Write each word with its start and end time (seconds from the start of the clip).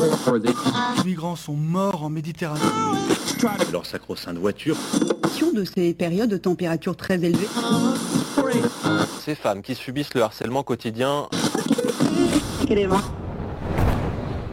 Les 0.00 1.04
migrants 1.04 1.36
sont 1.36 1.54
morts 1.54 2.04
en 2.04 2.10
Méditerranée. 2.10 2.60
Leur 3.72 3.86
sacro-sainte 3.86 4.38
voiture. 4.38 4.76
de 5.54 5.64
ces 5.64 5.94
périodes 5.94 6.30
de 6.30 6.36
température 6.36 6.96
très 6.96 7.16
élevées. 7.16 7.48
Ces 9.24 9.34
femmes 9.34 9.62
qui 9.62 9.74
subissent 9.74 10.14
le 10.14 10.22
harcèlement 10.22 10.62
quotidien. 10.62 11.28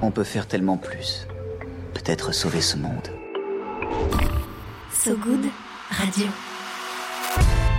On 0.02 0.12
peut 0.12 0.23
faire 0.23 0.47
tellement 0.47 0.78
plus. 0.78 1.27
Peut-être 1.93 2.34
sauver 2.34 2.61
ce 2.61 2.77
monde. 2.77 3.09
So 4.91 5.16
Good 5.16 5.45
Radio. 5.89 6.27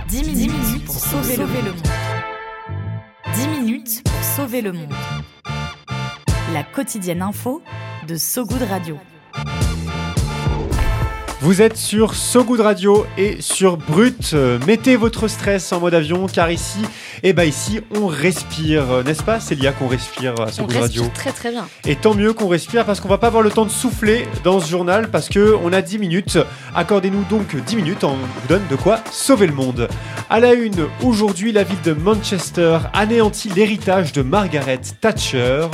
10 0.07 0.23
minutes, 0.23 0.85
pour 0.85 0.95
sauver, 0.95 1.37
le 1.37 1.45
monde. 1.45 1.87
10 3.35 3.47
minutes 3.47 4.03
pour 4.03 4.23
sauver 4.23 4.61
le 4.61 4.71
monde. 4.71 4.93
La 6.59 6.65
quotidienne 6.65 7.21
info 7.21 7.61
de 8.05 8.17
So 8.17 8.43
Good 8.43 8.63
Radio. 8.63 8.99
Vous 11.41 11.61
êtes 11.61 11.77
sur 11.77 12.15
So 12.15 12.43
Good 12.43 12.59
Radio 12.59 13.05
et 13.17 13.37
sur 13.39 13.77
Brut. 13.77 14.35
Mettez 14.67 14.97
votre 14.97 15.29
stress 15.29 15.71
en 15.71 15.79
mode 15.79 15.93
avion 15.93 16.27
car 16.27 16.51
ici, 16.51 16.79
eh 17.23 17.31
ben 17.31 17.45
ici, 17.45 17.79
on 17.95 18.07
respire, 18.07 19.05
n'est-ce 19.05 19.23
pas 19.23 19.39
Célia 19.39 19.71
qu'on 19.71 19.87
respire 19.87 20.33
à 20.41 20.51
So 20.51 20.63
On 20.63 20.65
Good 20.65 20.75
Radio 20.75 21.03
respire 21.03 21.13
très 21.13 21.31
très 21.31 21.51
bien. 21.51 21.65
Et 21.85 21.95
tant 21.95 22.13
mieux 22.13 22.33
qu'on 22.33 22.49
respire 22.49 22.85
parce 22.85 22.99
qu'on 22.99 23.07
va 23.07 23.17
pas 23.17 23.27
avoir 23.27 23.41
le 23.41 23.51
temps 23.51 23.63
de 23.63 23.71
souffler 23.71 24.27
dans 24.43 24.59
ce 24.59 24.69
journal 24.69 25.09
parce 25.09 25.29
que 25.29 25.55
on 25.63 25.71
a 25.71 25.81
10 25.81 25.99
minutes. 25.99 26.37
Accordez-nous 26.75 27.23
donc 27.29 27.55
10 27.55 27.75
minutes, 27.77 28.03
on 28.03 28.15
vous 28.15 28.47
donne 28.49 28.67
de 28.69 28.75
quoi 28.75 28.99
sauver 29.09 29.47
le 29.47 29.53
monde. 29.53 29.87
À 30.29 30.41
la 30.41 30.53
une, 30.53 30.87
aujourd'hui, 31.03 31.53
la 31.53 31.63
ville 31.63 31.81
de 31.85 31.93
Manchester 31.93 32.79
anéantit 32.93 33.47
l'héritage 33.47 34.11
de 34.11 34.23
Margaret 34.23 34.81
Thatcher. 34.99 35.67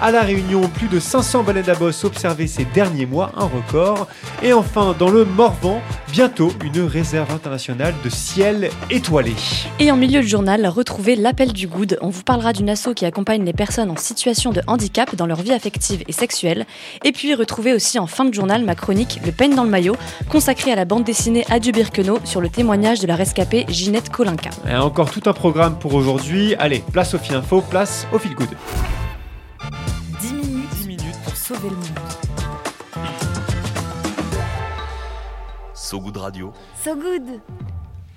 À 0.00 0.12
la 0.12 0.22
Réunion, 0.22 0.60
plus 0.68 0.86
de 0.86 1.00
500 1.00 1.42
baleines 1.42 1.68
à 1.68 1.74
bosse 1.74 2.04
observées 2.04 2.46
ces 2.46 2.64
derniers 2.66 3.04
mois, 3.04 3.32
un 3.36 3.46
record. 3.46 4.06
Et 4.44 4.52
enfin, 4.52 4.94
dans 4.96 5.10
le 5.10 5.17
Morvan, 5.24 5.80
bientôt 6.12 6.50
une 6.64 6.82
réserve 6.82 7.32
internationale 7.32 7.94
de 8.04 8.08
ciel 8.08 8.70
étoilé. 8.90 9.34
Et 9.78 9.90
en 9.90 9.96
milieu 9.96 10.20
de 10.20 10.26
journal, 10.26 10.66
retrouvez 10.66 11.16
l'appel 11.16 11.52
du 11.52 11.66
good. 11.66 11.98
On 12.00 12.08
vous 12.08 12.22
parlera 12.22 12.52
d'une 12.52 12.70
asso 12.70 12.88
qui 12.94 13.04
accompagne 13.04 13.44
les 13.44 13.52
personnes 13.52 13.90
en 13.90 13.96
situation 13.96 14.52
de 14.52 14.60
handicap 14.66 15.14
dans 15.16 15.26
leur 15.26 15.40
vie 15.40 15.52
affective 15.52 16.04
et 16.06 16.12
sexuelle. 16.12 16.66
Et 17.04 17.12
puis 17.12 17.34
retrouvez 17.34 17.72
aussi 17.72 17.98
en 17.98 18.06
fin 18.06 18.24
de 18.24 18.34
journal 18.34 18.64
ma 18.64 18.74
chronique 18.74 19.20
Le 19.24 19.32
peigne 19.32 19.54
dans 19.54 19.64
le 19.64 19.70
maillot, 19.70 19.96
consacrée 20.28 20.72
à 20.72 20.76
la 20.76 20.84
bande 20.84 21.04
dessinée 21.04 21.44
Adieu 21.50 21.72
Birkenau 21.72 22.18
sur 22.24 22.40
le 22.40 22.48
témoignage 22.48 23.00
de 23.00 23.06
la 23.06 23.16
rescapée 23.16 23.66
Ginette 23.68 24.10
Kolinka. 24.10 24.50
Et 24.68 24.76
encore 24.76 25.10
tout 25.10 25.22
un 25.26 25.32
programme 25.32 25.78
pour 25.78 25.94
aujourd'hui. 25.94 26.54
Allez, 26.58 26.82
place 26.92 27.14
au 27.14 27.18
fil 27.18 27.34
info, 27.34 27.60
place 27.62 28.06
au 28.12 28.18
fil 28.18 28.34
good. 28.34 28.48
10 30.20 30.32
minutes, 30.32 30.68
10 30.80 30.86
minutes 30.86 31.18
pour 31.24 31.36
sauver 31.36 31.70
le 31.70 31.76
monde. 31.76 31.97
So 35.88 36.02
Good 36.02 36.18
Radio. 36.18 36.52
So 36.84 36.94
Good 36.94 37.40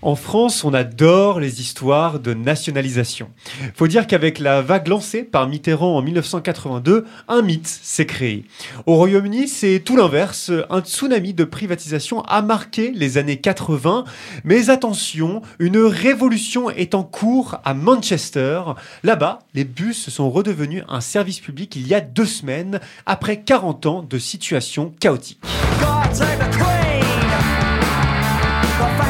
En 0.01 0.17
France, 0.17 0.65
on 0.65 0.73
adore 0.73 1.39
les 1.39 1.61
histoires 1.61 2.19
de 2.19 2.33
nationalisation. 2.33 3.29
Faut 3.75 3.87
dire 3.87 4.07
qu'avec 4.07 4.39
la 4.39 4.61
vague 4.61 4.89
lancée 4.89 5.23
par 5.23 5.47
Mitterrand 5.47 5.95
en 5.95 6.01
1982, 6.01 7.05
un 7.29 7.41
mythe 7.41 7.67
s'est 7.67 8.05
créé. 8.05 8.43
Au 8.87 8.95
Royaume-Uni, 8.95 9.47
c'est 9.47 9.79
tout 9.79 9.95
l'inverse. 9.95 10.51
Un 10.69 10.81
tsunami 10.81 11.33
de 11.33 11.45
privatisation 11.45 12.23
a 12.23 12.41
marqué 12.41 12.91
les 12.91 13.17
années 13.17 13.39
80. 13.39 14.03
Mais 14.43 14.69
attention, 14.69 15.41
une 15.59 15.77
révolution 15.77 16.69
est 16.69 16.93
en 16.93 17.03
cours 17.03 17.55
à 17.63 17.73
Manchester. 17.73 18.63
Là-bas, 19.03 19.39
les 19.53 19.63
bus 19.63 20.09
sont 20.09 20.29
redevenus 20.29 20.83
un 20.89 20.99
service 20.99 21.39
public 21.39 21.77
il 21.77 21.87
y 21.87 21.93
a 21.93 22.01
deux 22.01 22.25
semaines, 22.25 22.81
après 23.05 23.39
40 23.39 23.85
ans 23.85 24.03
de 24.03 24.17
situation 24.17 24.93
chaotique. 24.99 25.39
God 25.79 26.60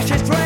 save 0.08 0.41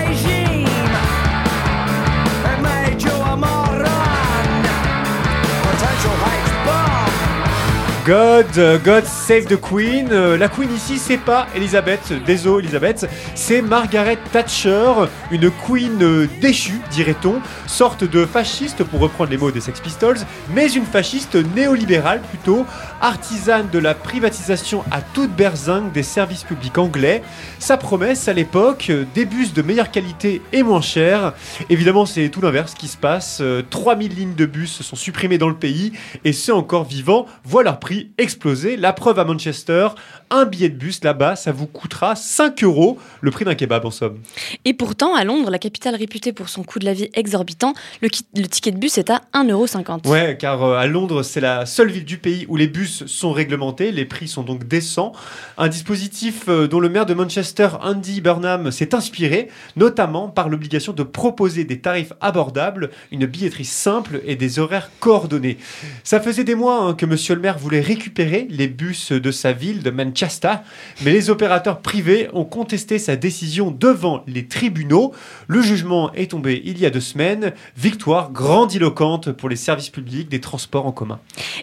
God, 8.05 8.45
euh, 8.59 8.77
God 8.77 9.03
save 9.05 9.45
the 9.45 9.59
Queen. 9.59 10.09
Euh, 10.11 10.37
La 10.37 10.47
Queen 10.47 10.71
ici, 10.71 10.99
c'est 10.99 11.17
pas 11.17 11.47
Elisabeth, 11.55 12.13
désolé 12.23 12.65
Elisabeth, 12.65 13.09
c'est 13.33 13.63
Margaret 13.63 14.19
Thatcher, 14.31 14.91
une 15.31 15.49
Queen 15.49 16.03
euh, 16.03 16.27
déchue, 16.39 16.79
dirait-on, 16.91 17.41
sorte 17.65 18.03
de 18.03 18.27
fasciste 18.27 18.83
pour 18.83 18.99
reprendre 18.99 19.31
les 19.31 19.37
mots 19.37 19.49
des 19.49 19.59
Sex 19.59 19.79
Pistols, 19.79 20.19
mais 20.53 20.71
une 20.71 20.85
fasciste 20.85 21.33
néolibérale 21.55 22.21
plutôt, 22.29 22.67
artisane 23.01 23.69
de 23.71 23.79
la 23.79 23.95
privatisation 23.95 24.83
à 24.91 25.01
toute 25.01 25.31
berzingue 25.31 25.91
des 25.91 26.03
services 26.03 26.43
publics 26.43 26.77
anglais. 26.77 27.23
Sa 27.57 27.77
promesse 27.77 28.27
à 28.27 28.33
l'époque, 28.33 28.91
des 29.15 29.25
bus 29.25 29.53
de 29.53 29.61
meilleure 29.63 29.89
qualité 29.89 30.43
et 30.53 30.61
moins 30.61 30.81
chers. 30.81 31.33
Évidemment, 31.69 32.05
c'est 32.05 32.29
tout 32.29 32.41
l'inverse 32.41 32.75
qui 32.75 32.87
se 32.87 32.97
passe. 32.97 33.39
Euh, 33.41 33.63
3000 33.69 34.13
lignes 34.13 34.35
de 34.35 34.45
bus 34.45 34.81
sont 34.81 34.95
supprimées 34.95 35.37
dans 35.37 35.49
le 35.49 35.55
pays 35.55 35.93
et 36.23 36.33
ceux 36.33 36.53
encore 36.53 36.83
vivants 36.83 37.25
voient 37.43 37.63
leur 37.63 37.79
prix 37.79 37.94
exploser. 38.17 38.77
La 38.77 38.93
preuve 38.93 39.19
à 39.19 39.25
Manchester, 39.25 39.89
un 40.29 40.45
billet 40.45 40.69
de 40.69 40.75
bus 40.75 41.03
là-bas, 41.03 41.35
ça 41.35 41.51
vous 41.51 41.67
coûtera 41.67 42.15
5 42.15 42.63
euros, 42.63 42.97
le 43.21 43.31
prix 43.31 43.45
d'un 43.45 43.55
kebab 43.55 43.85
en 43.85 43.91
somme. 43.91 44.19
Et 44.65 44.73
pourtant, 44.73 45.15
à 45.15 45.23
Londres, 45.23 45.49
la 45.49 45.59
capitale 45.59 45.95
réputée 45.95 46.33
pour 46.33 46.49
son 46.49 46.63
coût 46.63 46.79
de 46.79 46.85
la 46.85 46.93
vie 46.93 47.09
exorbitant, 47.13 47.73
le, 48.01 48.09
ticket 48.09 48.71
de 48.71 48.77
bus 48.77 48.97
est 48.97 49.09
à 49.09 49.21
1,50€. 49.33 50.07
Ouais, 50.07 50.37
car 50.39 50.63
euh, 50.63 50.77
à 50.77 50.87
Londres, 50.87 51.23
c'est 51.23 51.41
la 51.41 51.65
seule 51.65 51.89
ville 51.89 52.05
du 52.05 52.17
pays 52.17 52.45
où 52.49 52.57
les 52.57 52.67
bus 52.67 53.05
sont 53.05 53.31
réglementés, 53.31 53.91
les 53.91 54.05
prix 54.05 54.27
sont 54.27 54.43
donc 54.43 54.67
décents. 54.67 55.13
Un 55.57 55.67
dispositif 55.67 56.45
euh, 56.47 56.67
dont 56.67 56.79
le 56.79 56.89
maire 56.89 57.05
de 57.05 57.13
Manchester, 57.13 57.69
Andy 57.81 58.21
Burnham, 58.21 58.71
s'est 58.71 58.95
inspiré, 58.95 59.49
notamment 59.75 60.29
par 60.29 60.49
l'obligation 60.49 60.93
de 60.93 61.03
proposer 61.03 61.63
des 61.63 61.79
tarifs 61.79 62.13
abordables, 62.21 62.89
une 63.11 63.25
billetterie 63.25 63.65
simple 63.65 64.21
et 64.25 64.35
des 64.35 64.59
horaires 64.59 64.89
coordonnés. 64.99 65.57
Ça 66.03 66.19
faisait 66.19 66.43
des 66.43 66.55
mois 66.55 66.81
hein, 66.81 66.93
que 66.93 67.05
monsieur 67.05 67.35
le 67.35 67.41
maire 67.41 67.57
voulait 67.57 67.81
récupérer 67.85 68.47
les 68.49 68.67
bus 68.67 69.11
de 69.11 69.31
sa 69.31 69.53
ville, 69.53 69.83
de 69.83 69.91
Manchester, 69.91 70.55
mais 71.03 71.11
les 71.11 71.29
opérateurs 71.29 71.81
privés 71.81 72.29
ont 72.33 72.43
contesté 72.43 72.97
sa 72.97 73.15
décision 73.15 73.71
devant 73.71 74.23
les 74.27 74.47
tribunaux. 74.47 75.13
Le 75.47 75.61
jugement 75.61 76.11
est 76.13 76.31
tombé 76.31 76.61
il 76.65 76.79
y 76.79 76.85
a 76.85 76.89
deux 76.89 76.99
semaines. 76.99 77.53
Victoire 77.77 78.31
grandiloquente 78.31 79.31
pour 79.31 79.49
les 79.49 79.55
services 79.55 79.89
publics 79.89 80.29
des 80.29 80.41
transports 80.41 80.87
en 80.87 80.91
commun. 80.91 81.19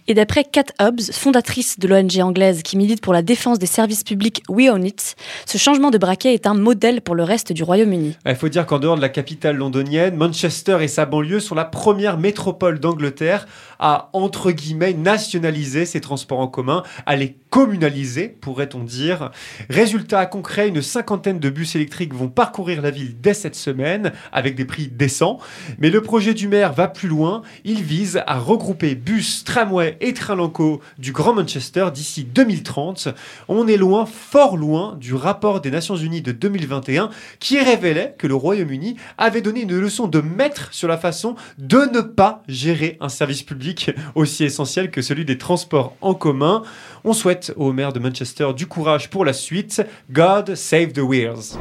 Et 0.07 0.15
d'après 0.15 0.45
Kat 0.45 0.67
Hobbs, 0.81 1.13
fondatrice 1.13 1.79
de 1.79 1.89
l'ONG 1.89 2.21
anglaise 2.21 2.63
qui 2.63 2.77
milite 2.77 3.01
pour 3.01 3.13
la 3.13 3.23
défense 3.23 3.59
des 3.59 3.67
services 3.67 4.05
publics 4.05 4.43
We 4.49 4.71
Own 4.71 4.87
It, 4.87 5.17
ce 5.47 5.59
changement 5.59 5.91
de 5.91 5.99
braquet 5.99 6.35
est 6.35 6.47
un 6.47 6.55
modèle 6.55 7.01
pour 7.01 7.15
le 7.15 7.25
reste 7.25 7.53
du 7.53 7.65
Royaume-Uni. 7.65 8.17
Il 8.25 8.37
faut 8.37 8.49
dire 8.49 8.67
qu'en 8.67 8.79
dehors 8.79 8.97
de 8.97 9.01
la 9.01 9.09
capitale 9.09 9.57
londonienne, 9.57 10.17
Manchester 10.17 10.79
et 10.81 10.89
sa 10.89 11.05
banlieue 11.05 11.41
sont 11.41 11.57
la 11.57 11.65
première 11.65 12.19
métropole 12.19 12.79
d'Angleterre 12.79 13.47
à, 13.81 14.11
entre 14.13 14.53
guillemets, 14.53 14.93
nationaliser 14.93 15.85
ses 15.85 16.01
transports 16.01 16.12
en 16.41 16.49
commun, 16.49 16.83
à 17.07 17.17
les 17.53 17.63
communaliser, 17.63 18.29
pourrait-on 18.29 18.83
dire. 18.83 19.31
Résultat 19.69 20.27
concret, 20.27 20.69
une 20.69 20.83
cinquantaine 20.83 21.39
de 21.39 21.51
bus 21.51 21.75
électriques 21.77 22.15
vont 22.15 22.29
parcourir 22.29 22.83
la 22.83 22.91
ville 22.91 23.15
dès 23.21 23.35
cette 23.35 23.55
semaine, 23.55 24.13
avec 24.33 24.55
des 24.55 24.65
prix 24.65 24.89
décents. 24.89 25.39
Mais 25.79 25.91
le 25.91 26.01
projet 26.01 26.35
du 26.35 26.49
maire 26.49 26.73
va 26.73 26.89
plus 26.89 27.09
loin. 27.09 27.43
Il 27.65 27.83
vise 27.83 28.23
à 28.27 28.39
regrouper 28.39 28.95
bus, 28.95 29.45
tramway 29.45 29.97
et 30.01 30.15
trains 30.15 30.35
locaux 30.35 30.81
du 30.99 31.13
Grand 31.13 31.35
Manchester 31.35 31.89
d'ici 31.93 32.25
2030. 32.25 33.09
On 33.49 33.69
est 33.69 33.77
loin, 33.77 34.07
fort 34.07 34.57
loin, 34.57 34.97
du 34.99 35.15
rapport 35.15 35.61
des 35.61 35.71
Nations 35.71 35.97
Unies 35.97 36.23
de 36.23 36.33
2021 36.33 37.11
qui 37.39 37.59
révélait 37.59 38.15
que 38.19 38.27
le 38.27 38.35
Royaume-Uni 38.35 38.97
avait 39.19 39.43
donné 39.43 39.63
une 39.63 39.79
leçon 39.79 40.09
de 40.09 40.21
maître 40.21 40.69
sur 40.73 40.89
la 40.89 40.99
façon 40.99 41.37
de 41.59 41.79
ne 41.93 42.01
pas 42.01 42.43
gérer 42.49 42.97
un 43.01 43.09
service 43.09 43.43
public 43.43 43.91
aussi 44.15 44.45
essentiel 44.45 44.91
que 44.91 45.03
celui 45.03 45.25
des 45.25 45.39
transports 45.39 45.97
en 46.01 46.15
commun. 46.15 46.63
On 47.05 47.13
souhaite 47.13 47.42
au 47.57 47.73
maire 47.73 47.93
de 47.93 47.99
Manchester 47.99 48.53
du 48.55 48.67
courage 48.67 49.11
pour 49.11 49.25
la 49.25 49.33
suite. 49.33 49.83
God 50.11 50.55
save 50.55 50.93
the 50.93 51.01
wheels. 51.01 51.57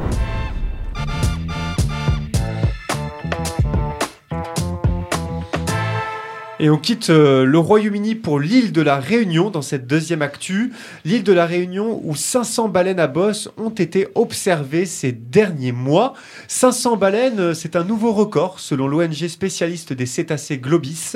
Et 6.63 6.69
on 6.69 6.77
quitte 6.77 7.09
euh, 7.09 7.43
le 7.43 7.57
Royaume-Uni 7.57 8.13
pour 8.13 8.39
l'île 8.39 8.71
de 8.71 8.83
la 8.83 8.99
Réunion 8.99 9.49
dans 9.49 9.63
cette 9.63 9.87
deuxième 9.87 10.21
actu. 10.21 10.71
L'île 11.05 11.23
de 11.23 11.33
la 11.33 11.47
Réunion 11.47 11.99
où 12.03 12.15
500 12.15 12.69
baleines 12.69 12.99
à 12.99 13.07
bosse 13.07 13.49
ont 13.57 13.71
été 13.71 14.07
observées 14.13 14.85
ces 14.85 15.11
derniers 15.11 15.71
mois. 15.71 16.13
500 16.49 16.97
baleines, 16.97 17.39
euh, 17.39 17.53
c'est 17.55 17.75
un 17.75 17.83
nouveau 17.83 18.11
record 18.13 18.59
selon 18.59 18.87
l'ONG 18.87 19.27
spécialiste 19.27 19.91
des 19.91 20.05
cétacés 20.05 20.59
Globis. 20.59 21.13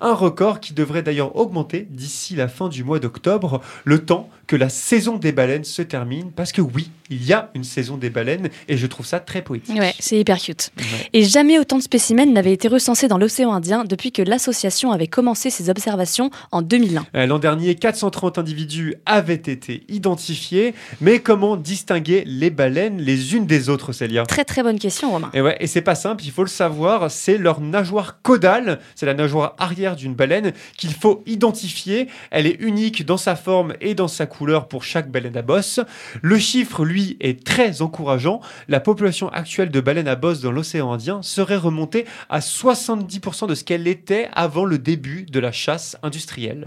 Un 0.00 0.14
record 0.14 0.58
qui 0.58 0.72
devrait 0.72 1.04
d'ailleurs 1.04 1.36
augmenter 1.36 1.86
d'ici 1.88 2.34
la 2.34 2.48
fin 2.48 2.68
du 2.68 2.82
mois 2.82 2.98
d'octobre, 2.98 3.60
le 3.84 4.04
temps 4.04 4.28
que 4.48 4.56
la 4.56 4.68
saison 4.68 5.16
des 5.16 5.30
baleines 5.30 5.62
se 5.62 5.82
termine. 5.82 6.32
Parce 6.32 6.50
que 6.50 6.62
oui, 6.62 6.90
il 7.08 7.24
y 7.24 7.32
a 7.32 7.50
une 7.54 7.62
saison 7.62 7.98
des 7.98 8.10
baleines 8.10 8.48
et 8.66 8.76
je 8.76 8.86
trouve 8.88 9.06
ça 9.06 9.20
très 9.20 9.42
poétique. 9.42 9.78
Ouais, 9.78 9.94
c'est 10.00 10.18
hyper 10.18 10.38
cute. 10.38 10.72
Ouais. 10.76 10.84
Et 11.12 11.22
jamais 11.22 11.58
autant 11.60 11.76
de 11.76 11.82
spécimens 11.82 12.26
n'avaient 12.26 12.52
été 12.52 12.66
recensés 12.66 13.06
dans 13.06 13.18
l'océan 13.18 13.52
Indien 13.52 13.84
depuis 13.84 14.10
que 14.10 14.22
l'association 14.22 14.87
avait 14.92 15.06
commencé 15.06 15.50
ses 15.50 15.70
observations 15.70 16.30
en 16.52 16.62
2001. 16.62 17.06
Euh, 17.14 17.26
L'an 17.26 17.38
dernier, 17.38 17.74
430 17.74 18.38
individus 18.38 18.94
avaient 19.06 19.34
été 19.34 19.84
identifiés, 19.88 20.74
mais 21.00 21.20
comment 21.20 21.56
distinguer 21.56 22.24
les 22.26 22.50
baleines 22.50 23.00
les 23.00 23.34
unes 23.34 23.46
des 23.46 23.68
autres, 23.68 23.92
Célia? 23.92 24.24
Très 24.24 24.44
très 24.44 24.62
bonne 24.62 24.78
question, 24.78 25.10
Romain. 25.10 25.30
Et 25.34 25.40
ouais, 25.40 25.56
et 25.60 25.66
c'est 25.66 25.82
pas 25.82 25.94
simple, 25.94 26.24
il 26.24 26.30
faut 26.30 26.42
le 26.42 26.48
savoir, 26.48 27.10
c'est 27.10 27.38
leur 27.38 27.60
nageoire 27.60 28.22
caudale, 28.22 28.80
c'est 28.94 29.06
la 29.06 29.14
nageoire 29.14 29.54
arrière 29.58 29.96
d'une 29.96 30.14
baleine 30.14 30.52
qu'il 30.76 30.92
faut 30.92 31.22
identifier. 31.26 32.08
Elle 32.30 32.46
est 32.46 32.60
unique 32.60 33.04
dans 33.04 33.16
sa 33.16 33.36
forme 33.36 33.74
et 33.80 33.94
dans 33.94 34.08
sa 34.08 34.26
couleur 34.26 34.68
pour 34.68 34.84
chaque 34.84 35.10
baleine 35.10 35.36
à 35.36 35.42
bosse. 35.42 35.80
Le 36.22 36.38
chiffre, 36.38 36.84
lui, 36.84 37.16
est 37.20 37.44
très 37.44 37.82
encourageant. 37.82 38.40
La 38.68 38.80
population 38.80 39.28
actuelle 39.28 39.70
de 39.70 39.80
baleines 39.80 40.08
à 40.08 40.16
bosse 40.16 40.40
dans 40.40 40.52
l'océan 40.52 40.92
Indien 40.92 41.22
serait 41.22 41.56
remontée 41.56 42.06
à 42.28 42.40
70% 42.40 43.46
de 43.46 43.54
ce 43.54 43.64
qu'elle 43.64 43.86
était 43.86 44.28
avant 44.34 44.64
le 44.64 44.77
début 44.78 45.24
de 45.24 45.40
la 45.40 45.52
chasse 45.52 45.96
industrielle. 46.02 46.66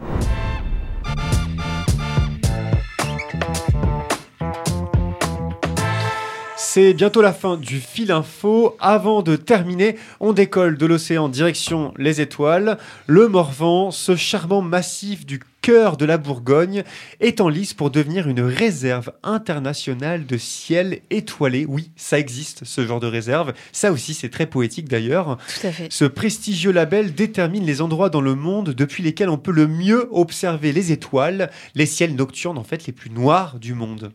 C'est 6.74 6.94
bientôt 6.94 7.22
la 7.22 7.34
fin 7.34 7.58
du 7.58 7.82
fil 7.82 8.14
info. 8.14 8.78
Avant 8.80 9.24
de 9.24 9.36
terminer, 9.36 9.98
on 10.22 10.32
décolle 10.32 10.78
de 10.78 10.86
l'océan 10.86 11.28
direction 11.28 11.94
les 11.98 12.22
étoiles. 12.22 12.78
Le 13.08 13.28
Morvan, 13.28 13.92
ce 13.92 14.16
charmant 14.16 14.62
massif 14.62 15.26
du 15.26 15.42
cœur 15.62 15.98
de 15.98 16.06
la 16.06 16.18
Bourgogne, 16.18 16.84
est 17.20 17.42
en 17.42 17.50
lice 17.50 17.74
pour 17.74 17.92
devenir 17.92 18.28
une 18.28 18.42
réserve 18.42 19.12
internationale 19.24 20.26
de 20.26 20.38
ciel 20.38 21.02
étoilé. 21.10 21.66
Oui, 21.68 21.92
ça 21.96 22.20
existe, 22.20 22.66
ce 22.66 22.86
genre 22.86 23.00
de 23.00 23.08
réserve. 23.08 23.54
Ça 23.72 23.92
aussi, 23.92 24.14
c'est 24.14 24.30
très 24.30 24.48
poétique 24.48 24.90
d'ailleurs. 24.90 25.38
Tout 25.38 25.68
à 25.68 25.72
fait. 25.72 25.88
Ce 25.92 26.06
prestigieux 26.06 26.72
label 26.72 27.14
détermine 27.14 27.66
les 27.66 27.82
endroits 27.82 28.10
dans 28.10 28.22
le 28.22 28.36
monde 28.36 28.70
depuis 28.70 29.04
lesquels 29.04 29.30
on 29.30 29.38
peut 29.38 29.52
le 29.52 29.68
mieux 29.68 30.08
observer 30.12 30.72
les 30.72 30.92
étoiles, 30.92 31.50
les 31.76 31.86
ciels 31.86 32.16
nocturnes 32.16 32.58
en 32.58 32.64
fait 32.64 32.86
les 32.88 32.94
plus 32.94 33.10
noirs 33.10 33.60
du 33.60 33.74
monde. 33.74 34.12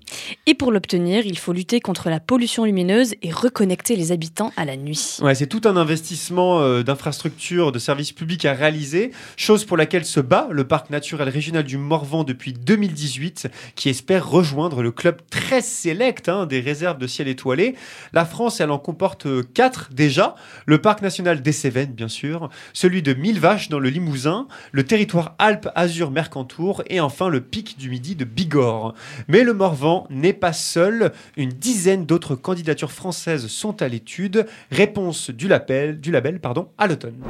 Et 0.46 0.54
pour 0.54 0.72
l'obtenir, 0.72 1.26
il 1.26 1.38
faut 1.38 1.52
lutter 1.52 1.80
contre 1.80 2.10
la 2.10 2.20
pollution 2.20 2.64
lumineuse 2.64 3.14
et 3.22 3.30
reconnecter 3.30 3.96
les 3.96 4.12
habitants 4.12 4.52
à 4.56 4.64
la 4.64 4.76
nuit. 4.76 5.18
Ouais, 5.20 5.34
c'est 5.34 5.46
tout 5.46 5.62
un 5.64 5.76
investissement 5.76 6.60
euh, 6.60 6.82
d'infrastructures, 6.82 7.72
de 7.72 7.78
services 7.78 8.12
publics 8.12 8.44
à 8.44 8.52
réaliser, 8.52 9.12
chose 9.36 9.64
pour 9.64 9.76
laquelle 9.76 10.04
se 10.04 10.20
bat 10.20 10.48
le 10.50 10.66
parc 10.66 10.90
naturel 10.90 11.28
du 11.36 11.76
Morvan 11.76 12.24
depuis 12.24 12.54
2018, 12.54 13.48
qui 13.74 13.90
espère 13.90 14.26
rejoindre 14.26 14.82
le 14.82 14.90
club 14.90 15.20
très 15.30 15.60
sélect 15.60 16.30
hein, 16.30 16.46
des 16.46 16.60
réserves 16.60 16.96
de 16.96 17.06
ciel 17.06 17.28
étoilé. 17.28 17.74
La 18.14 18.24
France, 18.24 18.60
elle 18.60 18.70
en 18.70 18.78
comporte 18.78 19.26
euh, 19.26 19.42
quatre 19.42 19.90
déjà. 19.92 20.34
Le 20.64 20.78
parc 20.78 21.02
national 21.02 21.42
des 21.42 21.52
Cévennes, 21.52 21.92
bien 21.92 22.08
sûr, 22.08 22.48
celui 22.72 23.02
de 23.02 23.12
Mille 23.12 23.38
Vaches 23.38 23.68
dans 23.68 23.78
le 23.78 23.90
Limousin, 23.90 24.48
le 24.72 24.84
territoire 24.84 25.34
Alpes-Azur-Mercantour 25.38 26.82
et 26.88 27.00
enfin 27.00 27.28
le 27.28 27.42
pic 27.42 27.76
du 27.76 27.90
Midi 27.90 28.16
de 28.16 28.24
Bigorre. 28.24 28.94
Mais 29.28 29.44
le 29.44 29.52
Morvan 29.52 30.06
n'est 30.08 30.32
pas 30.32 30.54
seul. 30.54 31.12
Une 31.36 31.50
dizaine 31.50 32.06
d'autres 32.06 32.34
candidatures 32.34 32.92
françaises 32.92 33.46
sont 33.48 33.82
à 33.82 33.88
l'étude. 33.88 34.46
Réponse 34.70 35.28
du 35.28 35.48
label, 35.48 36.00
du 36.00 36.10
label 36.10 36.40
pardon, 36.40 36.70
à 36.78 36.86
l'automne. 36.86 37.22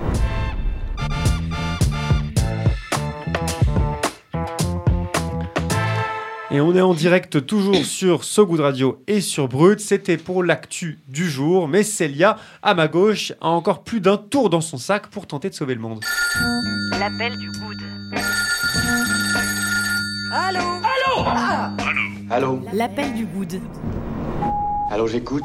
Et 6.56 6.60
on 6.62 6.74
est 6.74 6.80
en 6.80 6.94
direct 6.94 7.44
toujours 7.44 7.84
sur 7.84 8.24
So 8.24 8.46
Good 8.46 8.60
Radio 8.60 9.02
et 9.06 9.20
sur 9.20 9.46
Brut. 9.46 9.78
C'était 9.78 10.16
pour 10.16 10.42
l'actu 10.42 10.98
du 11.06 11.28
jour. 11.28 11.68
Mais 11.68 11.82
Célia, 11.82 12.38
à 12.62 12.72
ma 12.72 12.88
gauche, 12.88 13.34
a 13.42 13.48
encore 13.48 13.84
plus 13.84 14.00
d'un 14.00 14.16
tour 14.16 14.48
dans 14.48 14.62
son 14.62 14.78
sac 14.78 15.08
pour 15.08 15.26
tenter 15.26 15.50
de 15.50 15.54
sauver 15.54 15.74
le 15.74 15.82
monde. 15.82 16.02
L'appel 16.98 17.36
du 17.36 17.50
good. 17.50 17.76
Allô? 22.30 22.62
L'appel 22.72 23.12
du 23.12 23.26
good. 23.26 23.60
Allô, 24.90 25.06
j'écoute 25.06 25.44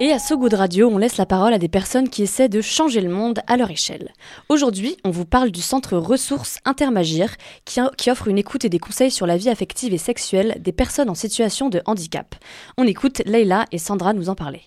Et 0.00 0.12
à 0.12 0.18
So 0.18 0.36
Good 0.36 0.54
Radio, 0.54 0.88
on 0.88 0.98
laisse 0.98 1.16
la 1.16 1.26
parole 1.26 1.52
à 1.52 1.58
des 1.58 1.68
personnes 1.68 2.08
qui 2.08 2.22
essaient 2.22 2.48
de 2.48 2.60
changer 2.60 3.00
le 3.00 3.10
monde 3.10 3.40
à 3.46 3.56
leur 3.56 3.70
échelle. 3.70 4.12
Aujourd'hui, 4.48 4.96
on 5.04 5.10
vous 5.10 5.24
parle 5.24 5.50
du 5.50 5.60
centre 5.60 5.96
Ressources 5.96 6.58
Intermagir, 6.64 7.34
qui, 7.64 7.80
qui 7.96 8.10
offre 8.10 8.28
une 8.28 8.38
écoute 8.38 8.64
et 8.64 8.68
des 8.68 8.78
conseils 8.78 9.10
sur 9.10 9.26
la 9.26 9.36
vie 9.36 9.50
affective 9.50 9.94
et 9.94 9.98
sexuelle 9.98 10.56
des 10.60 10.72
personnes 10.72 11.10
en 11.10 11.14
situation 11.14 11.68
de 11.68 11.82
handicap. 11.86 12.34
On 12.76 12.84
écoute 12.84 13.22
Leïla 13.26 13.64
et 13.72 13.78
Sandra 13.78 14.12
nous 14.12 14.28
en 14.28 14.34
parler. 14.34 14.62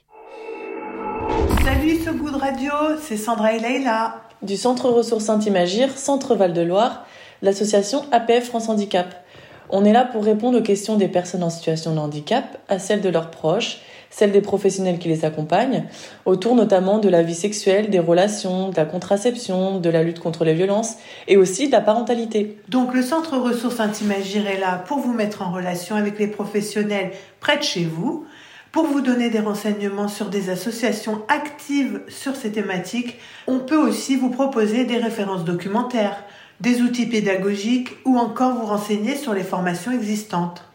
Salut 1.63 1.97
So 2.03 2.13
Good 2.13 2.35
Radio, 2.35 2.71
c'est 3.01 3.17
Sandra 3.17 3.53
et 3.53 3.59
Leïla. 3.59 4.21
du 4.41 4.57
Centre 4.57 4.89
Ressources 4.89 5.29
Intimagir, 5.29 5.97
Centre 5.97 6.35
Val-de-Loire, 6.35 7.05
l'association 7.41 8.05
APF 8.11 8.45
France 8.45 8.69
Handicap. 8.69 9.23
On 9.69 9.85
est 9.85 9.93
là 9.93 10.03
pour 10.03 10.25
répondre 10.25 10.59
aux 10.59 10.63
questions 10.63 10.97
des 10.97 11.07
personnes 11.07 11.43
en 11.43 11.49
situation 11.49 11.93
de 11.93 11.99
handicap, 11.99 12.57
à 12.67 12.79
celles 12.79 13.01
de 13.01 13.09
leurs 13.09 13.31
proches, 13.31 13.79
celles 14.11 14.31
des 14.31 14.41
professionnels 14.41 14.99
qui 14.99 15.07
les 15.07 15.25
accompagnent, 15.25 15.85
autour 16.25 16.55
notamment 16.55 16.99
de 16.99 17.09
la 17.09 17.23
vie 17.23 17.33
sexuelle, 17.33 17.89
des 17.89 17.99
relations, 17.99 18.69
de 18.69 18.75
la 18.75 18.85
contraception, 18.85 19.79
de 19.79 19.89
la 19.89 20.03
lutte 20.03 20.19
contre 20.19 20.43
les 20.43 20.53
violences 20.53 20.97
et 21.27 21.37
aussi 21.37 21.67
de 21.67 21.71
la 21.71 21.81
parentalité. 21.81 22.57
Donc 22.69 22.93
le 22.93 23.01
Centre 23.01 23.37
Ressources 23.37 23.79
Intimagir 23.79 24.45
est 24.47 24.59
là 24.59 24.83
pour 24.85 24.99
vous 24.99 25.13
mettre 25.13 25.41
en 25.41 25.51
relation 25.51 25.95
avec 25.95 26.19
les 26.19 26.27
professionnels 26.27 27.11
près 27.39 27.57
de 27.57 27.63
chez 27.63 27.85
vous, 27.85 28.25
pour 28.71 28.85
vous 28.85 29.01
donner 29.01 29.29
des 29.29 29.39
renseignements 29.39 30.07
sur 30.07 30.29
des 30.29 30.49
associations 30.49 31.21
actives 31.27 32.01
sur 32.07 32.35
ces 32.35 32.51
thématiques. 32.51 33.17
On 33.47 33.59
peut 33.59 33.77
aussi 33.77 34.15
vous 34.15 34.29
proposer 34.29 34.85
des 34.85 34.97
références 34.97 35.43
documentaires, 35.43 36.23
des 36.61 36.81
outils 36.81 37.07
pédagogiques 37.07 37.89
ou 38.05 38.17
encore 38.17 38.53
vous 38.53 38.65
renseigner 38.65 39.15
sur 39.15 39.33
les 39.33 39.43
formations 39.43 39.91
existantes. 39.91 40.70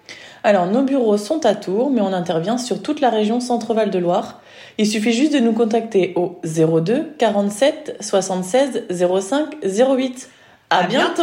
Alors 0.46 0.66
nos 0.69 0.82
bureaux 0.82 1.16
sont 1.16 1.44
à 1.44 1.56
Tours, 1.56 1.90
mais 1.90 2.00
on 2.00 2.12
intervient 2.12 2.56
sur 2.56 2.81
toute 2.81 3.00
la 3.00 3.10
région 3.10 3.40
Centre-Val 3.40 3.90
de 3.90 3.98
Loire. 3.98 4.40
Il 4.78 4.87
suffit 4.87 5.12
juste 5.12 5.32
de 5.32 5.40
nous 5.40 5.52
contacter 5.52 6.12
au 6.14 6.38
02 6.44 7.14
47 7.19 7.96
76 7.98 8.84
05 8.88 9.56
08. 9.64 10.31
À, 10.70 10.84
bientôt 10.84 11.22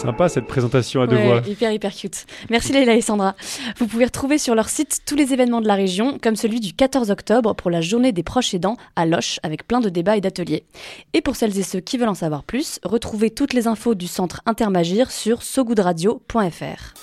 Sympa 0.00 0.28
cette 0.30 0.46
présentation 0.46 1.02
à 1.02 1.06
deux 1.06 1.16
Ouais, 1.16 1.26
voix. 1.26 1.42
hyper 1.46 1.72
hyper 1.72 1.92
cute. 1.94 2.24
Merci 2.48 2.72
Leïla 2.72 2.94
et 2.94 3.02
Sandra. 3.02 3.34
Vous 3.76 3.86
pouvez 3.86 4.06
retrouver 4.06 4.38
sur 4.38 4.54
leur 4.54 4.68
site 4.70 5.00
tous 5.06 5.14
les 5.14 5.34
événements 5.34 5.60
de 5.60 5.66
la 5.68 5.74
région, 5.74 6.18
comme 6.22 6.36
celui 6.36 6.58
du 6.60 6.72
14 6.72 7.10
octobre 7.10 7.54
pour 7.54 7.70
la 7.70 7.82
journée 7.82 8.10
des 8.12 8.22
proches 8.22 8.54
aidants 8.54 8.76
à 8.96 9.04
Loche, 9.04 9.40
avec 9.42 9.66
plein 9.68 9.80
de 9.80 9.90
débats 9.90 10.16
et 10.16 10.22
d'ateliers. 10.22 10.64
Et 11.12 11.20
pour 11.20 11.36
celles 11.36 11.58
et 11.58 11.62
ceux 11.62 11.80
qui 11.80 11.98
veulent 11.98 12.08
en 12.08 12.14
savoir 12.14 12.44
plus, 12.44 12.80
retrouvez 12.82 13.30
toutes 13.30 13.52
les 13.52 13.66
infos 13.66 13.94
du 13.94 14.06
centre 14.06 14.40
Intermagir 14.46 15.10
sur 15.10 15.42
sogoodradio.fr. 15.42 16.94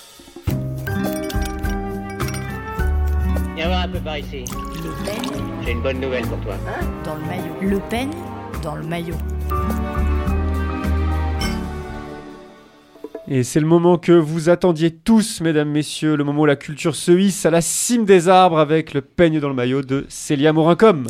Viens 3.54 3.68
voir 3.68 3.82
un 3.84 3.88
peu 3.88 4.00
par 4.00 4.18
ici. 4.18 4.44
Le 4.74 5.04
Pen 5.04 5.42
J'ai 5.64 5.70
une 5.72 5.82
bonne 5.82 6.00
nouvelle 6.00 6.26
pour 6.26 6.40
toi. 6.40 6.56
dans 7.04 7.14
le 7.14 7.20
maillot. 7.26 7.54
Le 7.62 7.78
Pen 7.88 8.10
dans 8.62 8.74
le 8.74 8.82
maillot. 8.82 9.14
Et 13.30 13.42
c'est 13.42 13.60
le 13.60 13.66
moment 13.66 13.98
que 13.98 14.12
vous 14.12 14.48
attendiez 14.48 14.90
tous, 14.90 15.42
mesdames, 15.42 15.68
messieurs, 15.68 16.16
le 16.16 16.24
moment 16.24 16.42
où 16.42 16.46
la 16.46 16.56
culture 16.56 16.96
se 16.96 17.12
hisse 17.12 17.44
à 17.44 17.50
la 17.50 17.60
cime 17.60 18.06
des 18.06 18.26
arbres 18.26 18.58
avec 18.58 18.94
le 18.94 19.02
peigne 19.02 19.38
dans 19.38 19.50
le 19.50 19.54
maillot 19.54 19.82
de 19.82 20.06
Célia 20.08 20.54
Morincom. 20.54 21.06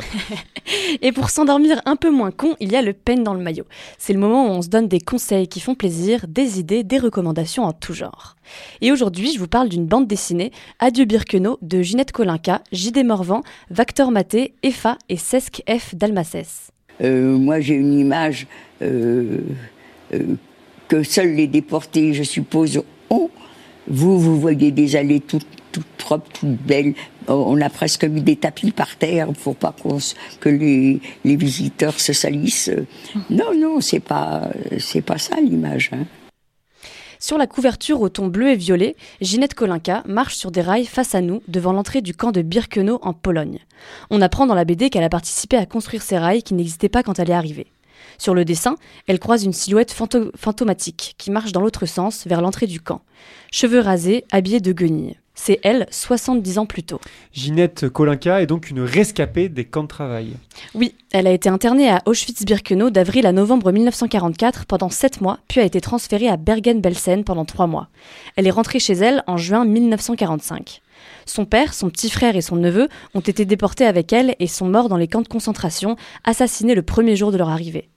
Et 1.02 1.12
pour 1.12 1.30
s'endormir 1.30 1.80
un 1.86 1.94
peu 1.94 2.10
moins 2.10 2.32
con, 2.32 2.56
il 2.58 2.72
y 2.72 2.76
a 2.76 2.82
le 2.82 2.92
Pen 2.92 3.22
dans 3.22 3.34
le 3.34 3.40
maillot. 3.40 3.66
C'est 3.98 4.12
le 4.12 4.18
moment 4.18 4.48
où 4.48 4.50
on 4.50 4.62
se 4.62 4.68
donne 4.68 4.88
des 4.88 4.98
conseils 4.98 5.46
qui 5.46 5.60
font 5.60 5.76
plaisir, 5.76 6.26
des 6.26 6.58
idées, 6.58 6.82
des 6.82 6.98
recommandations 6.98 7.62
en 7.62 7.72
tout 7.72 7.94
genre. 7.94 8.34
Et 8.80 8.90
aujourd'hui, 8.90 9.32
je 9.32 9.38
vous 9.38 9.46
parle 9.46 9.68
d'une 9.68 9.86
bande 9.86 10.08
dessinée, 10.08 10.50
Adieu 10.80 11.04
Birkenau, 11.04 11.58
de 11.62 11.82
Ginette 11.82 12.10
Kolinka, 12.10 12.62
JD 12.72 13.04
Morvan, 13.04 13.42
Vactor 13.70 14.10
Maté, 14.10 14.54
EFA 14.64 14.98
et 15.08 15.16
Sesc 15.16 15.62
F 15.70 15.94
d'Almacès. 15.94 16.72
Euh, 17.00 17.38
moi, 17.38 17.60
j'ai 17.60 17.74
une 17.74 17.92
image 17.92 18.48
euh, 18.82 19.38
euh, 20.14 20.34
que 20.88 21.02
seuls 21.02 21.34
les 21.34 21.46
déportés, 21.46 22.14
je 22.14 22.22
suppose, 22.22 22.82
ont. 23.10 23.30
Vous, 23.86 24.18
vous 24.18 24.38
voyez 24.40 24.70
des 24.70 24.96
allées 24.96 25.20
toutes, 25.20 25.46
toutes 25.72 25.86
propres, 25.96 26.30
toutes 26.40 26.48
belles. 26.66 26.94
On 27.26 27.60
a 27.60 27.68
presque 27.70 28.04
mis 28.04 28.22
des 28.22 28.36
tapis 28.36 28.70
par 28.70 28.96
terre 28.96 29.28
pour 29.42 29.54
pas 29.56 29.74
se- 29.98 30.14
que 30.40 30.48
les, 30.48 31.00
les 31.24 31.36
visiteurs 31.36 31.98
se 32.00 32.12
salissent. 32.12 32.70
Non, 33.30 33.54
non, 33.56 33.80
c'est 33.80 34.00
pas, 34.00 34.50
c'est 34.78 35.02
pas 35.02 35.18
ça 35.18 35.36
l'image. 35.40 35.90
hein. 35.92 36.04
Sur 37.20 37.36
la 37.36 37.46
couverture 37.48 38.00
au 38.00 38.08
ton 38.08 38.28
bleu 38.28 38.50
et 38.50 38.56
violet, 38.56 38.94
Ginette 39.20 39.54
Kolinka 39.54 40.04
marche 40.06 40.36
sur 40.36 40.50
des 40.52 40.60
rails 40.60 40.86
face 40.86 41.14
à 41.16 41.20
nous 41.20 41.42
devant 41.48 41.72
l'entrée 41.72 42.00
du 42.00 42.14
camp 42.14 42.30
de 42.30 42.42
Birkenau 42.42 43.00
en 43.02 43.12
Pologne. 43.12 43.58
On 44.10 44.22
apprend 44.22 44.46
dans 44.46 44.54
la 44.54 44.64
BD 44.64 44.88
qu'elle 44.88 45.02
a 45.02 45.08
participé 45.08 45.56
à 45.56 45.66
construire 45.66 46.02
ces 46.02 46.16
rails 46.16 46.44
qui 46.44 46.54
n'existaient 46.54 46.88
pas 46.88 47.02
quand 47.02 47.18
elle 47.18 47.30
est 47.30 47.34
arrivée. 47.34 47.66
Sur 48.18 48.34
le 48.34 48.44
dessin, 48.44 48.76
elle 49.06 49.18
croise 49.20 49.44
une 49.44 49.52
silhouette 49.52 49.92
fanto- 49.94 50.30
fantomatique 50.36 51.14
qui 51.18 51.30
marche 51.30 51.52
dans 51.52 51.60
l'autre 51.60 51.86
sens 51.86 52.26
vers 52.26 52.42
l'entrée 52.42 52.66
du 52.66 52.80
camp. 52.80 53.02
Cheveux 53.52 53.80
rasés, 53.80 54.24
habillée 54.32 54.60
de 54.60 54.72
guenilles. 54.72 55.16
C'est 55.40 55.60
elle, 55.62 55.86
70 55.92 56.58
ans 56.58 56.66
plus 56.66 56.82
tôt. 56.82 57.00
Ginette 57.32 57.88
Kolinka 57.88 58.42
est 58.42 58.46
donc 58.46 58.70
une 58.70 58.80
rescapée 58.80 59.48
des 59.48 59.64
camps 59.64 59.84
de 59.84 59.88
travail. 59.88 60.32
Oui, 60.74 60.96
elle 61.12 61.28
a 61.28 61.30
été 61.30 61.48
internée 61.48 61.88
à 61.88 62.02
Auschwitz-Birkenau 62.06 62.90
d'avril 62.90 63.24
à 63.24 63.30
novembre 63.30 63.70
1944 63.70 64.66
pendant 64.66 64.90
7 64.90 65.20
mois, 65.20 65.38
puis 65.46 65.60
a 65.60 65.64
été 65.64 65.80
transférée 65.80 66.28
à 66.28 66.36
Bergen-Belsen 66.36 67.22
pendant 67.22 67.44
3 67.44 67.68
mois. 67.68 67.86
Elle 68.34 68.48
est 68.48 68.50
rentrée 68.50 68.80
chez 68.80 68.94
elle 68.94 69.22
en 69.28 69.36
juin 69.36 69.64
1945. 69.64 70.82
Son 71.24 71.44
père, 71.44 71.72
son 71.72 71.88
petit 71.88 72.10
frère 72.10 72.34
et 72.34 72.42
son 72.42 72.56
neveu 72.56 72.88
ont 73.14 73.20
été 73.20 73.44
déportés 73.44 73.86
avec 73.86 74.12
elle 74.12 74.34
et 74.40 74.48
sont 74.48 74.66
morts 74.68 74.88
dans 74.88 74.96
les 74.96 75.06
camps 75.06 75.22
de 75.22 75.28
concentration, 75.28 75.94
assassinés 76.24 76.74
le 76.74 76.82
premier 76.82 77.14
jour 77.14 77.30
de 77.30 77.36
leur 77.38 77.48
arrivée. 77.48 77.88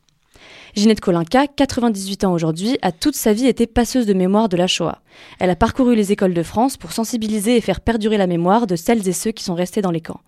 Ginette 0.75 1.01
Kolinka, 1.01 1.47
98 1.47 2.23
ans 2.23 2.31
aujourd'hui, 2.31 2.77
a 2.81 2.93
toute 2.93 3.15
sa 3.15 3.33
vie 3.33 3.47
été 3.47 3.67
passeuse 3.67 4.05
de 4.05 4.13
mémoire 4.13 4.47
de 4.47 4.55
la 4.55 4.67
Shoah. 4.67 4.99
Elle 5.39 5.49
a 5.49 5.55
parcouru 5.57 5.95
les 5.95 6.13
écoles 6.13 6.33
de 6.33 6.43
France 6.43 6.77
pour 6.77 6.93
sensibiliser 6.93 7.57
et 7.57 7.61
faire 7.61 7.81
perdurer 7.81 8.17
la 8.17 8.27
mémoire 8.27 8.67
de 8.67 8.77
celles 8.77 9.05
et 9.07 9.13
ceux 9.13 9.31
qui 9.31 9.43
sont 9.43 9.53
restés 9.53 9.81
dans 9.81 9.91
les 9.91 9.99
camps. 9.99 10.21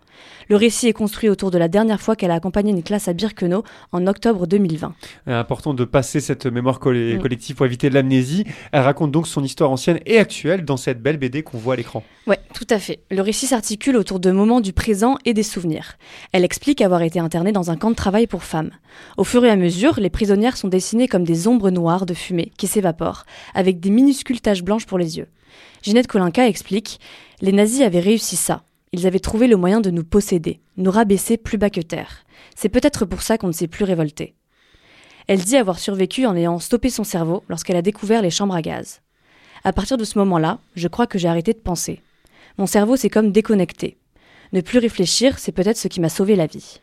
Le 0.49 0.55
récit 0.55 0.87
est 0.87 0.93
construit 0.93 1.29
autour 1.29 1.51
de 1.51 1.57
la 1.57 1.67
dernière 1.67 2.01
fois 2.01 2.15
qu'elle 2.15 2.31
a 2.31 2.35
accompagné 2.35 2.71
une 2.71 2.83
classe 2.83 3.07
à 3.07 3.13
Birkenau 3.13 3.63
en 3.91 4.07
octobre 4.07 4.45
2020. 4.47 4.93
Euh, 5.27 5.39
Important 5.39 5.73
de 5.73 5.85
passer 5.85 6.19
cette 6.19 6.45
mémoire 6.45 6.79
coll- 6.79 7.15
Mm. 7.15 7.19
collective 7.21 7.55
pour 7.55 7.65
éviter 7.65 7.89
l'amnésie. 7.89 8.43
Elle 8.71 8.81
raconte 8.81 9.11
donc 9.11 9.27
son 9.27 9.43
histoire 9.43 9.71
ancienne 9.71 9.99
et 10.05 10.19
actuelle 10.19 10.65
dans 10.65 10.77
cette 10.77 11.01
belle 11.01 11.17
BD 11.17 11.43
qu'on 11.43 11.57
voit 11.57 11.73
à 11.73 11.77
l'écran. 11.77 12.03
Ouais, 12.27 12.39
tout 12.53 12.67
à 12.69 12.79
fait. 12.79 12.99
Le 13.11 13.21
récit 13.21 13.47
s'articule 13.47 13.95
autour 13.97 14.19
de 14.19 14.31
moments 14.31 14.61
du 14.61 14.73
présent 14.73 15.17
et 15.25 15.33
des 15.33 15.43
souvenirs. 15.43 15.97
Elle 16.33 16.43
explique 16.45 16.81
avoir 16.81 17.01
été 17.01 17.19
internée 17.19 17.51
dans 17.51 17.71
un 17.71 17.75
camp 17.77 17.89
de 17.89 17.95
travail 17.95 18.27
pour 18.27 18.43
femmes. 18.43 18.71
Au 19.17 19.23
fur 19.23 19.43
et 19.45 19.49
à 19.49 19.55
mesure, 19.55 19.99
les 19.99 20.09
prisonnières 20.09 20.57
sont 20.57 20.67
dessinées 20.67 21.07
comme 21.07 21.23
des 21.23 21.47
ombres 21.47 21.69
noires 21.69 22.05
de 22.05 22.13
fumée 22.13 22.51
qui 22.57 22.67
s'évaporent, 22.67 23.25
avec 23.53 23.79
des 23.79 23.89
minuscules 23.89 24.41
taches 24.41 24.63
blanches 24.63 24.85
pour 24.85 24.97
les 24.97 25.17
yeux. 25.17 25.27
Ginette 25.81 26.07
Kolinka 26.07 26.47
explique 26.47 26.99
Les 27.41 27.51
nazis 27.51 27.81
avaient 27.81 27.99
réussi 27.99 28.35
ça. 28.35 28.63
Ils 28.93 29.07
avaient 29.07 29.19
trouvé 29.19 29.47
le 29.47 29.57
moyen 29.57 29.81
de 29.81 29.89
nous 29.89 30.03
posséder, 30.03 30.61
nous 30.77 30.91
rabaisser 30.91 31.35
plus 31.37 31.57
bas 31.57 31.71
que 31.71 31.81
terre. 31.81 32.25
C'est 32.55 32.69
peut-être 32.69 33.05
pour 33.05 33.23
ça 33.23 33.39
qu'on 33.39 33.47
ne 33.47 33.51
s'est 33.51 33.67
plus 33.67 33.85
révolté. 33.85 34.35
Elle 35.27 35.43
dit 35.43 35.57
avoir 35.57 35.79
survécu 35.79 36.27
en 36.27 36.35
ayant 36.35 36.59
stoppé 36.59 36.91
son 36.91 37.03
cerveau 37.03 37.43
lorsqu'elle 37.49 37.75
a 37.75 37.81
découvert 37.81 38.21
les 38.21 38.29
chambres 38.29 38.53
à 38.53 38.61
gaz. 38.61 39.01
À 39.63 39.73
partir 39.73 39.97
de 39.97 40.03
ce 40.03 40.19
moment-là, 40.19 40.59
je 40.75 40.87
crois 40.87 41.07
que 41.07 41.17
j'ai 41.17 41.27
arrêté 41.27 41.53
de 41.53 41.57
penser. 41.57 42.01
Mon 42.59 42.67
cerveau 42.67 42.95
s'est 42.95 43.09
comme 43.09 43.31
déconnecté. 43.31 43.97
Ne 44.51 44.61
plus 44.61 44.77
réfléchir, 44.77 45.39
c'est 45.39 45.51
peut-être 45.51 45.77
ce 45.77 45.87
qui 45.87 45.99
m'a 45.99 46.09
sauvé 46.09 46.35
la 46.35 46.45
vie. 46.45 46.79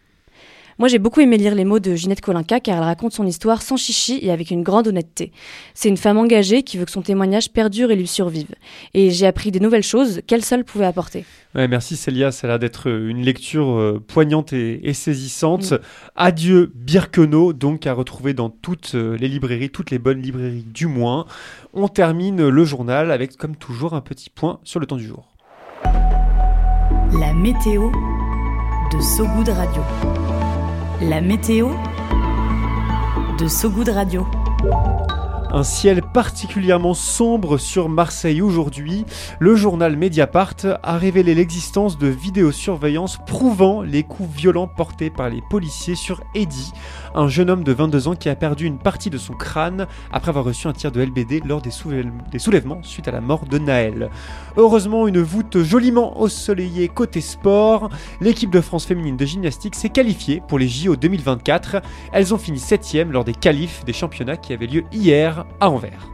Moi, 0.80 0.88
j'ai 0.88 0.98
beaucoup 0.98 1.20
aimé 1.20 1.36
lire 1.36 1.54
les 1.54 1.66
mots 1.66 1.78
de 1.78 1.94
Ginette 1.94 2.22
Kolinka 2.22 2.58
car 2.58 2.78
elle 2.78 2.84
raconte 2.84 3.12
son 3.12 3.26
histoire 3.26 3.60
sans 3.60 3.76
chichi 3.76 4.18
et 4.22 4.30
avec 4.30 4.50
une 4.50 4.62
grande 4.62 4.88
honnêteté. 4.88 5.30
C'est 5.74 5.90
une 5.90 5.98
femme 5.98 6.16
engagée 6.16 6.62
qui 6.62 6.78
veut 6.78 6.86
que 6.86 6.90
son 6.90 7.02
témoignage 7.02 7.52
perdure 7.52 7.90
et 7.90 7.96
lui 7.96 8.06
survive. 8.06 8.48
Et 8.94 9.10
j'ai 9.10 9.26
appris 9.26 9.50
des 9.50 9.60
nouvelles 9.60 9.82
choses 9.82 10.22
qu'elle 10.26 10.42
seule 10.42 10.64
pouvait 10.64 10.86
apporter. 10.86 11.26
Ouais, 11.54 11.68
merci 11.68 11.96
Célia, 11.96 12.32
ça 12.32 12.46
a 12.46 12.48
l'air 12.48 12.58
d'être 12.58 12.86
une 12.86 13.20
lecture 13.20 13.78
euh, 13.78 14.02
poignante 14.02 14.54
et, 14.54 14.88
et 14.88 14.94
saisissante. 14.94 15.72
Mm. 15.72 15.78
Adieu 16.16 16.72
Birkenau, 16.74 17.52
donc 17.52 17.86
à 17.86 17.92
retrouver 17.92 18.32
dans 18.32 18.48
toutes 18.48 18.92
euh, 18.94 19.18
les 19.18 19.28
librairies, 19.28 19.68
toutes 19.68 19.90
les 19.90 19.98
bonnes 19.98 20.22
librairies 20.22 20.64
du 20.66 20.86
moins. 20.86 21.26
On 21.74 21.88
termine 21.88 22.48
le 22.48 22.64
journal 22.64 23.10
avec 23.10 23.36
comme 23.36 23.54
toujours 23.54 23.92
un 23.92 24.00
petit 24.00 24.30
point 24.30 24.60
sur 24.64 24.80
le 24.80 24.86
temps 24.86 24.96
du 24.96 25.06
jour. 25.06 25.28
La 27.20 27.34
météo 27.34 27.90
de 28.94 29.00
So 29.02 29.26
Good 29.26 29.50
Radio. 29.50 29.82
La 31.02 31.22
météo 31.22 31.70
de 33.38 33.48
So 33.48 33.70
Good 33.70 33.88
Radio. 33.88 34.39
Un 35.52 35.64
ciel 35.64 36.02
particulièrement 36.02 36.94
sombre 36.94 37.58
sur 37.58 37.88
Marseille 37.88 38.40
aujourd'hui. 38.40 39.04
Le 39.40 39.56
journal 39.56 39.96
Mediapart 39.96 40.54
a 40.84 40.96
révélé 40.96 41.34
l'existence 41.34 41.98
de 41.98 42.06
vidéosurveillance 42.06 43.18
prouvant 43.26 43.82
les 43.82 44.04
coups 44.04 44.30
violents 44.32 44.68
portés 44.68 45.10
par 45.10 45.28
les 45.28 45.42
policiers 45.50 45.96
sur 45.96 46.22
Eddy, 46.36 46.70
un 47.16 47.26
jeune 47.26 47.50
homme 47.50 47.64
de 47.64 47.72
22 47.72 48.06
ans 48.06 48.14
qui 48.14 48.28
a 48.28 48.36
perdu 48.36 48.64
une 48.64 48.78
partie 48.78 49.10
de 49.10 49.18
son 49.18 49.32
crâne 49.34 49.88
après 50.12 50.28
avoir 50.28 50.44
reçu 50.44 50.68
un 50.68 50.72
tir 50.72 50.92
de 50.92 51.02
LBD 51.02 51.40
lors 51.44 51.60
des, 51.60 51.72
soulève- 51.72 52.12
des 52.30 52.38
soulèvements 52.38 52.84
suite 52.84 53.08
à 53.08 53.10
la 53.10 53.20
mort 53.20 53.44
de 53.44 53.58
Naël. 53.58 54.08
Heureusement, 54.56 55.08
une 55.08 55.20
voûte 55.20 55.64
joliment 55.64 56.20
ensoleillée 56.22 56.86
côté 56.86 57.20
sport. 57.20 57.90
L'équipe 58.20 58.50
de 58.50 58.60
France 58.60 58.86
féminine 58.86 59.16
de 59.16 59.26
gymnastique 59.26 59.74
s'est 59.74 59.88
qualifiée 59.88 60.42
pour 60.46 60.60
les 60.60 60.68
JO 60.68 60.94
2024. 60.94 61.82
Elles 62.12 62.32
ont 62.32 62.38
fini 62.38 62.60
7 62.60 63.08
lors 63.10 63.24
des 63.24 63.34
qualifs 63.34 63.84
des 63.84 63.92
championnats 63.92 64.36
qui 64.36 64.52
avaient 64.52 64.66
lieu 64.66 64.84
hier 64.92 65.39
à 65.60 65.68
Anvers. 65.70 66.08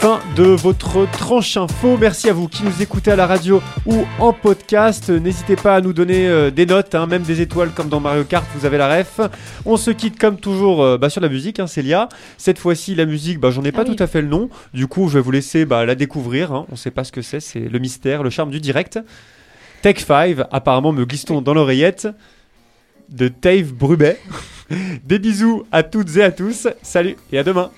Fin 0.00 0.20
de 0.36 0.44
votre 0.44 1.10
tranche 1.10 1.56
info. 1.56 1.96
Merci 2.00 2.30
à 2.30 2.32
vous 2.32 2.46
qui 2.46 2.62
nous 2.62 2.80
écoutez 2.82 3.10
à 3.10 3.16
la 3.16 3.26
radio 3.26 3.60
ou 3.84 4.04
en 4.20 4.32
podcast. 4.32 5.10
N'hésitez 5.10 5.56
pas 5.56 5.74
à 5.74 5.80
nous 5.80 5.92
donner 5.92 6.28
euh, 6.28 6.52
des 6.52 6.66
notes, 6.66 6.94
hein, 6.94 7.08
même 7.08 7.22
des 7.22 7.40
étoiles 7.40 7.70
comme 7.70 7.88
dans 7.88 7.98
Mario 7.98 8.22
Kart, 8.22 8.46
vous 8.54 8.64
avez 8.64 8.78
la 8.78 8.96
ref. 8.98 9.20
On 9.66 9.76
se 9.76 9.90
quitte 9.90 10.16
comme 10.16 10.38
toujours 10.38 10.84
euh, 10.84 10.98
bah, 10.98 11.10
sur 11.10 11.20
la 11.20 11.28
musique, 11.28 11.58
hein, 11.58 11.66
Célia. 11.66 12.08
Cette 12.36 12.60
fois-ci, 12.60 12.94
la 12.94 13.06
musique, 13.06 13.40
bah, 13.40 13.50
j'en 13.50 13.64
ai 13.64 13.72
pas 13.72 13.82
oui. 13.82 13.96
tout 13.96 14.02
à 14.02 14.06
fait 14.06 14.22
le 14.22 14.28
nom. 14.28 14.48
Du 14.72 14.86
coup, 14.86 15.08
je 15.08 15.14
vais 15.14 15.20
vous 15.20 15.32
laisser 15.32 15.64
bah, 15.64 15.84
la 15.84 15.96
découvrir. 15.96 16.52
hein. 16.52 16.64
On 16.70 16.76
sait 16.76 16.92
pas 16.92 17.02
ce 17.02 17.10
que 17.10 17.20
c'est, 17.20 17.40
c'est 17.40 17.58
le 17.60 17.78
mystère, 17.80 18.22
le 18.22 18.30
charme 18.30 18.50
du 18.50 18.60
direct. 18.60 19.00
Tech 19.82 19.98
5, 19.98 20.36
apparemment 20.52 20.92
me 20.92 21.04
glisse-t-on 21.04 21.40
dans 21.40 21.54
l'oreillette 21.54 22.06
de 23.08 23.26
Dave 23.42 23.72
Brubet. 23.72 24.20
Des 25.04 25.18
bisous 25.18 25.66
à 25.72 25.82
toutes 25.82 26.16
et 26.16 26.22
à 26.22 26.32
tous. 26.32 26.68
Salut 26.82 27.16
et 27.32 27.38
à 27.38 27.44
demain. 27.44 27.70